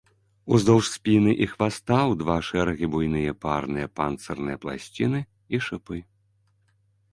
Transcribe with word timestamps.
Удоўж 0.55 0.85
спіны 0.97 1.31
і 1.45 1.47
хваста 1.51 1.97
ў 1.97 2.13
два 2.21 2.37
шэрагі 2.47 2.89
буйныя 2.97 3.37
парныя 3.45 3.87
панцырныя 4.01 4.57
пласціны 4.67 5.23
і 5.55 5.63
шыпы. 5.69 5.97